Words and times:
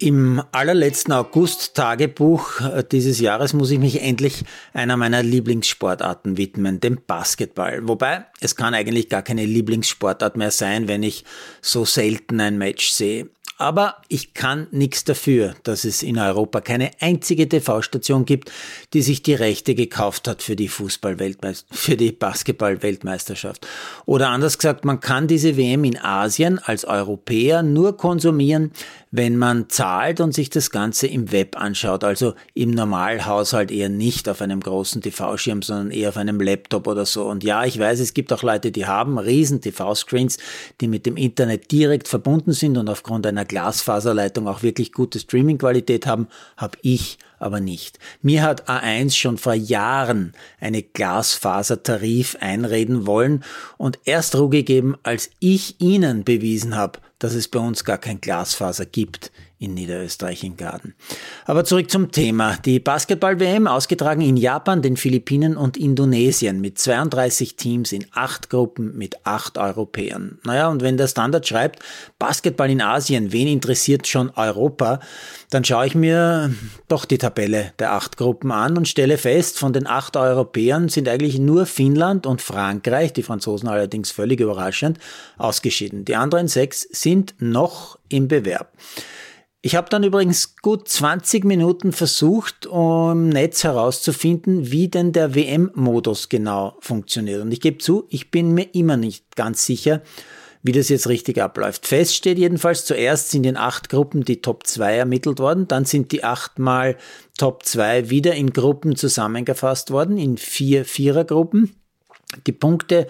Im 0.00 0.40
allerletzten 0.52 1.12
August-Tagebuch 1.12 2.60
äh, 2.60 2.84
dieses 2.84 3.18
Jahres 3.18 3.52
muss 3.52 3.72
ich 3.72 3.80
mich 3.80 4.00
endlich 4.00 4.44
einer 4.72 4.96
meiner 4.96 5.24
Lieblingssportarten 5.24 6.36
widmen, 6.36 6.78
dem 6.78 7.00
Basketball. 7.04 7.80
Wobei, 7.88 8.26
es 8.40 8.54
kann 8.54 8.74
eigentlich 8.74 9.08
gar 9.08 9.22
keine 9.22 9.44
Lieblingssportart 9.44 10.36
mehr 10.36 10.52
sein, 10.52 10.86
wenn 10.86 11.02
ich 11.02 11.24
so 11.62 11.84
selten 11.84 12.40
ein 12.40 12.58
Match 12.58 12.90
sehe. 12.90 13.28
Aber 13.60 13.96
ich 14.06 14.34
kann 14.34 14.68
nichts 14.70 15.02
dafür, 15.02 15.56
dass 15.64 15.84
es 15.84 16.04
in 16.04 16.16
Europa 16.16 16.60
keine 16.60 16.92
einzige 17.00 17.48
TV-Station 17.48 18.24
gibt, 18.24 18.52
die 18.94 19.02
sich 19.02 19.24
die 19.24 19.34
Rechte 19.34 19.74
gekauft 19.74 20.28
hat 20.28 20.44
für 20.44 20.54
die 20.54 20.68
Fußball-Weltmeisterschaft, 20.68 21.76
für 21.76 21.96
die 21.96 22.12
Basketball-Weltmeisterschaft. 22.12 23.66
Oder 24.06 24.28
anders 24.28 24.58
gesagt, 24.58 24.84
man 24.84 25.00
kann 25.00 25.26
diese 25.26 25.56
WM 25.56 25.82
in 25.82 25.98
Asien 25.98 26.60
als 26.60 26.84
Europäer 26.84 27.64
nur 27.64 27.96
konsumieren, 27.96 28.70
wenn 29.10 29.36
man 29.36 29.68
zahlt 29.68 30.20
und 30.20 30.34
sich 30.34 30.50
das 30.50 30.70
Ganze 30.70 31.06
im 31.06 31.32
Web 31.32 31.56
anschaut, 31.58 32.04
also 32.04 32.34
im 32.54 32.70
Normalhaushalt 32.70 33.70
eher 33.70 33.88
nicht 33.88 34.28
auf 34.28 34.42
einem 34.42 34.60
großen 34.60 35.00
TV-Schirm, 35.00 35.62
sondern 35.62 35.90
eher 35.90 36.10
auf 36.10 36.16
einem 36.16 36.40
Laptop 36.40 36.86
oder 36.86 37.06
so. 37.06 37.26
Und 37.26 37.42
ja, 37.42 37.64
ich 37.64 37.78
weiß, 37.78 38.00
es 38.00 38.12
gibt 38.12 38.32
auch 38.32 38.42
Leute, 38.42 38.70
die 38.70 38.86
haben 38.86 39.18
riesen 39.18 39.60
TV-Screens, 39.60 40.38
die 40.80 40.88
mit 40.88 41.06
dem 41.06 41.16
Internet 41.16 41.70
direkt 41.72 42.08
verbunden 42.08 42.52
sind 42.52 42.76
und 42.76 42.88
aufgrund 42.90 43.26
einer 43.26 43.44
Glasfaserleitung 43.44 44.46
auch 44.46 44.62
wirklich 44.62 44.92
gute 44.92 45.18
Streaming-Qualität 45.18 46.06
haben, 46.06 46.28
habe 46.56 46.76
ich 46.82 47.18
aber 47.38 47.60
nicht. 47.60 47.98
Mir 48.22 48.42
hat 48.42 48.68
A1 48.68 49.16
schon 49.16 49.38
vor 49.38 49.54
Jahren 49.54 50.32
eine 50.60 50.82
Glasfasertarif 50.82 52.36
einreden 52.40 53.06
wollen 53.06 53.44
und 53.76 53.98
erst 54.04 54.34
Ruhe 54.36 54.50
gegeben, 54.50 54.96
als 55.02 55.30
ich 55.38 55.80
ihnen 55.80 56.24
bewiesen 56.24 56.76
habe, 56.76 57.00
dass 57.18 57.34
es 57.34 57.48
bei 57.48 57.58
uns 57.58 57.84
gar 57.84 57.98
kein 57.98 58.20
Glasfaser 58.20 58.86
gibt 58.86 59.30
in 59.58 59.74
Niederösterreich 59.74 60.44
in 60.44 60.56
Garden. 60.56 60.94
Aber 61.44 61.64
zurück 61.64 61.90
zum 61.90 62.12
Thema. 62.12 62.56
Die 62.64 62.78
Basketball-WM 62.78 63.66
ausgetragen 63.66 64.20
in 64.20 64.36
Japan, 64.36 64.82
den 64.82 64.96
Philippinen 64.96 65.56
und 65.56 65.76
Indonesien 65.76 66.60
mit 66.60 66.78
32 66.78 67.56
Teams 67.56 67.92
in 67.92 68.06
acht 68.12 68.50
Gruppen 68.50 68.96
mit 68.96 69.26
acht 69.26 69.58
Europäern. 69.58 70.38
Naja, 70.44 70.68
und 70.68 70.82
wenn 70.82 70.96
der 70.96 71.08
Standard 71.08 71.46
schreibt, 71.46 71.80
Basketball 72.18 72.70
in 72.70 72.80
Asien, 72.80 73.32
wen 73.32 73.48
interessiert 73.48 74.06
schon 74.06 74.30
Europa, 74.30 75.00
dann 75.50 75.64
schaue 75.64 75.86
ich 75.86 75.94
mir 75.94 76.54
doch 76.86 77.04
die 77.04 77.18
Tabelle 77.18 77.72
der 77.78 77.92
acht 77.92 78.16
Gruppen 78.16 78.52
an 78.52 78.76
und 78.76 78.86
stelle 78.86 79.18
fest, 79.18 79.58
von 79.58 79.72
den 79.72 79.86
acht 79.86 80.16
Europäern 80.16 80.88
sind 80.88 81.08
eigentlich 81.08 81.38
nur 81.38 81.66
Finnland 81.66 82.26
und 82.26 82.42
Frankreich, 82.42 83.12
die 83.12 83.22
Franzosen 83.22 83.68
allerdings 83.68 84.10
völlig 84.10 84.40
überraschend, 84.40 84.98
ausgeschieden. 85.36 86.04
Die 86.04 86.16
anderen 86.16 86.48
sechs 86.48 86.82
sind 86.92 87.34
noch 87.40 87.98
im 88.08 88.28
Bewerb. 88.28 88.72
Ich 89.60 89.74
habe 89.74 89.90
dann 89.90 90.04
übrigens 90.04 90.56
gut 90.56 90.86
20 90.88 91.44
Minuten 91.44 91.92
versucht, 91.92 92.66
um 92.66 93.28
Netz 93.28 93.64
herauszufinden, 93.64 94.70
wie 94.70 94.86
denn 94.86 95.12
der 95.12 95.34
WM-Modus 95.34 96.28
genau 96.28 96.76
funktioniert. 96.78 97.42
Und 97.42 97.50
ich 97.50 97.60
gebe 97.60 97.78
zu, 97.78 98.06
ich 98.08 98.30
bin 98.30 98.54
mir 98.54 98.72
immer 98.74 98.96
nicht 98.96 99.34
ganz 99.34 99.66
sicher, 99.66 100.00
wie 100.62 100.70
das 100.70 100.88
jetzt 100.88 101.08
richtig 101.08 101.40
abläuft. 101.40 101.88
Fest 101.88 102.14
steht 102.14 102.38
jedenfalls, 102.38 102.84
zuerst 102.84 103.30
sind 103.30 103.46
in 103.46 103.56
acht 103.56 103.88
Gruppen 103.88 104.24
die 104.24 104.40
Top 104.42 104.64
2 104.64 104.94
ermittelt 104.94 105.40
worden, 105.40 105.66
dann 105.66 105.84
sind 105.84 106.12
die 106.12 106.22
achtmal 106.22 106.96
Top 107.36 107.64
2 107.64 108.10
wieder 108.10 108.34
in 108.34 108.52
Gruppen 108.52 108.94
zusammengefasst 108.94 109.90
worden, 109.90 110.18
in 110.18 110.36
vier 110.36 110.84
Vierergruppen. 110.84 111.74
Die 112.46 112.52
Punkte 112.52 113.06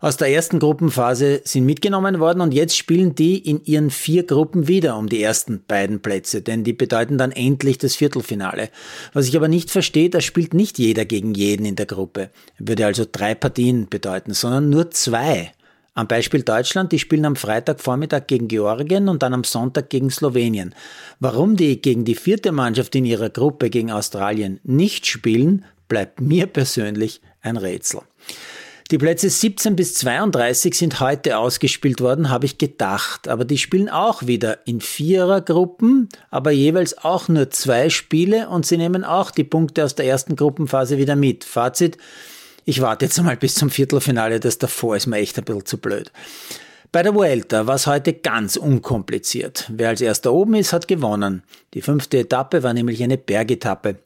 aus 0.00 0.16
der 0.16 0.28
ersten 0.28 0.58
Gruppenphase 0.58 1.42
sind 1.44 1.66
mitgenommen 1.66 2.20
worden 2.20 2.40
und 2.40 2.54
jetzt 2.54 2.76
spielen 2.76 3.14
die 3.14 3.36
in 3.36 3.62
ihren 3.64 3.90
vier 3.90 4.24
Gruppen 4.24 4.66
wieder 4.66 4.96
um 4.96 5.08
die 5.08 5.22
ersten 5.22 5.62
beiden 5.68 6.00
Plätze, 6.00 6.40
denn 6.40 6.64
die 6.64 6.72
bedeuten 6.72 7.18
dann 7.18 7.32
endlich 7.32 7.76
das 7.78 7.96
Viertelfinale. 7.96 8.70
Was 9.12 9.28
ich 9.28 9.36
aber 9.36 9.48
nicht 9.48 9.70
verstehe, 9.70 10.08
da 10.08 10.20
spielt 10.20 10.54
nicht 10.54 10.78
jeder 10.78 11.04
gegen 11.04 11.34
jeden 11.34 11.66
in 11.66 11.76
der 11.76 11.86
Gruppe. 11.86 12.30
Würde 12.58 12.86
also 12.86 13.04
drei 13.10 13.34
Partien 13.34 13.88
bedeuten, 13.88 14.32
sondern 14.32 14.70
nur 14.70 14.90
zwei. 14.90 15.52
Am 15.94 16.08
Beispiel 16.08 16.42
Deutschland, 16.42 16.90
die 16.90 16.98
spielen 16.98 17.26
am 17.26 17.36
Freitagvormittag 17.36 18.26
gegen 18.26 18.48
Georgien 18.48 19.10
und 19.10 19.22
dann 19.22 19.34
am 19.34 19.44
Sonntag 19.44 19.90
gegen 19.90 20.10
Slowenien. 20.10 20.74
Warum 21.20 21.56
die 21.56 21.82
gegen 21.82 22.06
die 22.06 22.14
vierte 22.14 22.50
Mannschaft 22.50 22.94
in 22.94 23.04
ihrer 23.04 23.28
Gruppe 23.28 23.68
gegen 23.68 23.92
Australien 23.92 24.58
nicht 24.64 25.06
spielen, 25.06 25.66
bleibt 25.88 26.22
mir 26.22 26.46
persönlich 26.46 27.20
ein 27.42 27.58
Rätsel. 27.58 28.00
Die 28.92 28.98
Plätze 28.98 29.30
17 29.30 29.74
bis 29.74 29.94
32 29.94 30.76
sind 30.76 31.00
heute 31.00 31.38
ausgespielt 31.38 32.02
worden, 32.02 32.28
habe 32.28 32.44
ich 32.44 32.58
gedacht. 32.58 33.26
Aber 33.26 33.46
die 33.46 33.56
spielen 33.56 33.88
auch 33.88 34.26
wieder 34.26 34.66
in 34.66 34.82
Vierergruppen, 34.82 36.10
aber 36.30 36.50
jeweils 36.50 36.98
auch 36.98 37.28
nur 37.28 37.48
zwei 37.48 37.88
Spiele 37.88 38.50
und 38.50 38.66
sie 38.66 38.76
nehmen 38.76 39.02
auch 39.02 39.30
die 39.30 39.44
Punkte 39.44 39.82
aus 39.82 39.94
der 39.94 40.04
ersten 40.04 40.36
Gruppenphase 40.36 40.98
wieder 40.98 41.16
mit. 41.16 41.42
Fazit, 41.42 41.96
ich 42.66 42.82
warte 42.82 43.06
jetzt 43.06 43.18
einmal 43.18 43.38
bis 43.38 43.54
zum 43.54 43.70
Viertelfinale, 43.70 44.40
das 44.40 44.58
davor 44.58 44.94
ist 44.94 45.06
mir 45.06 45.16
echt 45.16 45.38
ein 45.38 45.44
bisschen 45.44 45.64
zu 45.64 45.78
blöd. 45.78 46.12
Bei 46.92 47.02
der 47.02 47.14
Vuelta 47.14 47.66
war 47.66 47.76
es 47.76 47.86
heute 47.86 48.12
ganz 48.12 48.56
unkompliziert. 48.56 49.70
Wer 49.72 49.88
als 49.88 50.02
erster 50.02 50.34
oben 50.34 50.52
ist, 50.52 50.74
hat 50.74 50.86
gewonnen. 50.86 51.44
Die 51.72 51.80
fünfte 51.80 52.18
Etappe 52.18 52.62
war 52.62 52.74
nämlich 52.74 53.02
eine 53.02 53.16
Bergetappe 53.16 54.00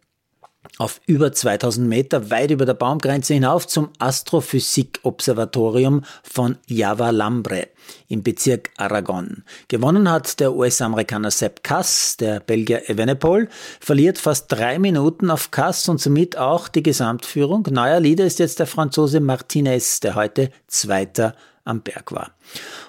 auf 0.78 1.00
über 1.06 1.32
2000 1.32 1.88
Meter 1.88 2.30
weit 2.30 2.50
über 2.50 2.66
der 2.66 2.74
Baumgrenze 2.74 3.32
hinauf 3.34 3.66
zum 3.66 3.88
Astrophysik-Observatorium 3.98 6.04
von 6.22 6.58
Javalambre 6.66 7.68
im 8.08 8.22
Bezirk 8.22 8.70
Aragon. 8.76 9.42
Gewonnen 9.68 10.10
hat 10.10 10.38
der 10.40 10.54
US-Amerikaner 10.54 11.30
Sepp 11.30 11.62
Kass, 11.62 12.16
der 12.18 12.40
Belgier 12.40 12.90
Evenepoel, 12.90 13.48
verliert 13.80 14.18
fast 14.18 14.52
drei 14.52 14.78
Minuten 14.78 15.30
auf 15.30 15.50
Kass 15.50 15.88
und 15.88 15.98
somit 16.00 16.36
auch 16.36 16.68
die 16.68 16.82
Gesamtführung. 16.82 17.66
Neuer 17.70 18.00
Leader 18.00 18.26
ist 18.26 18.38
jetzt 18.38 18.58
der 18.58 18.66
Franzose 18.66 19.20
Martinez, 19.20 20.00
der 20.00 20.14
heute 20.14 20.50
Zweiter 20.66 21.34
am 21.66 21.82
Berg 21.82 22.12
war. 22.12 22.30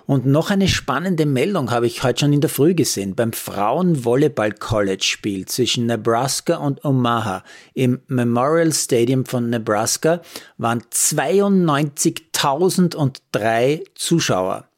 Und 0.05 0.25
noch 0.25 0.49
eine 0.49 0.67
spannende 0.67 1.25
Meldung 1.25 1.71
habe 1.71 1.87
ich 1.87 2.03
heute 2.03 2.19
schon 2.21 2.33
in 2.33 2.41
der 2.41 2.49
Früh 2.49 2.73
gesehen. 2.73 3.15
Beim 3.15 3.31
Frauen-Volleyball-College-Spiel 3.33 5.45
zwischen 5.45 5.85
Nebraska 5.87 6.57
und 6.57 6.83
Omaha 6.85 7.43
im 7.73 8.01
Memorial 8.07 8.71
Stadium 8.71 9.25
von 9.25 9.49
Nebraska 9.49 10.21
waren 10.57 10.83
92.003 10.91 13.83
Zuschauer. 13.95 14.69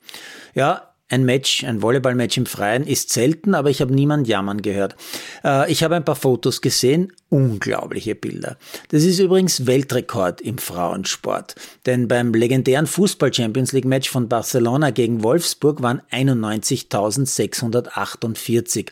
Ja, 0.55 0.88
ein 1.09 1.25
Match, 1.25 1.63
ein 1.63 1.81
Volleyballmatch 1.81 2.37
im 2.37 2.45
Freien 2.45 2.85
ist 2.85 3.11
selten, 3.11 3.55
aber 3.55 3.71
ich 3.71 3.81
habe 3.81 3.93
niemand 3.93 4.27
jammern 4.27 4.61
gehört. 4.61 4.95
Äh, 5.43 5.71
ich 5.71 5.81
habe 5.83 5.95
ein 5.95 6.05
paar 6.05 6.15
Fotos 6.15 6.61
gesehen, 6.61 7.11
unglaubliche 7.29 8.13
Bilder. 8.15 8.57
Das 8.89 9.03
ist 9.03 9.19
übrigens 9.19 9.65
Weltrekord 9.65 10.41
im 10.41 10.59
Frauensport, 10.59 11.55
denn 11.85 12.07
beim 12.07 12.33
legendären 12.33 12.87
Fußball 12.87 13.33
Champions 13.33 13.73
League 13.73 13.85
Match 13.85 14.09
von 14.09 14.29
Barcelona 14.29 14.91
gegen 14.91 15.23
Wolfsburg 15.23 15.81
waren 15.81 16.01
91.648 16.11 18.91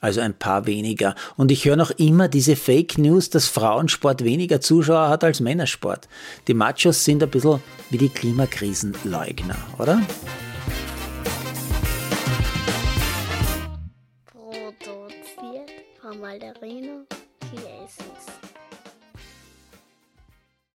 also 0.00 0.20
ein 0.20 0.34
paar 0.34 0.66
weniger. 0.66 1.14
Und 1.36 1.50
ich 1.50 1.64
höre 1.64 1.76
noch 1.76 1.90
immer 1.90 2.28
diese 2.28 2.54
Fake 2.54 2.98
News, 2.98 3.30
dass 3.30 3.48
Frauensport 3.48 4.24
weniger 4.24 4.60
Zuschauer 4.60 5.08
hat 5.08 5.24
als 5.24 5.40
Männersport. 5.40 6.06
Die 6.48 6.54
Machos 6.54 7.04
sind 7.04 7.22
ein 7.22 7.30
bisschen 7.30 7.60
wie 7.90 7.98
die 7.98 8.10
Klimakrisenleugner, 8.10 9.56
oder? 9.78 10.02
Malderino 16.26 17.06
Jesus. 17.52 18.45